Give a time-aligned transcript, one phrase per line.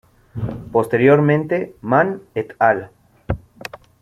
[0.71, 2.89] Posteriormente, Mann "et al".